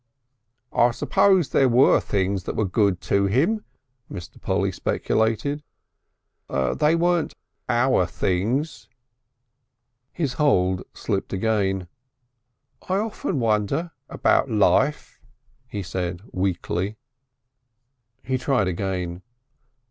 [0.73, 3.63] "I suppose there were things that were good to him,"
[4.11, 4.41] Mr.
[4.41, 5.61] Polly speculated.
[6.49, 7.35] "They weren't
[7.69, 8.87] our things."
[10.11, 11.87] His hold slipped again.
[12.89, 15.21] "I often wonder about life,"
[15.67, 16.97] he said weakly.
[18.23, 19.21] He tried again.